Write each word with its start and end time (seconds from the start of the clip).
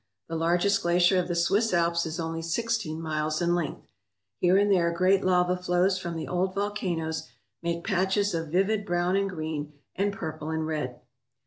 The 0.29 0.35
largest 0.35 0.81
glacier 0.81 1.19
of 1.19 1.27
the 1.27 1.35
Swiss 1.35 1.75
Alps 1.75 2.07
is 2.07 2.19
only 2.19 2.41
sixteen 2.41 2.99
miles 2.99 3.39
in 3.39 3.53
length. 3.53 3.91
Here 4.39 4.57
and 4.57 4.71
there 4.71 4.91
great 4.91 5.23
lava 5.23 5.55
flows 5.55 5.99
from 5.99 6.15
the 6.15 6.27
old 6.27 6.55
volcanoes 6.55 7.27
make 7.61 7.85
patches 7.85 8.33
of 8.33 8.47
vivid 8.47 8.83
brown 8.83 9.15
and 9.15 9.29
green 9.29 9.73
and 9.93 10.11
purple 10.11 10.49
and 10.49 10.65
red. 10.65 11.01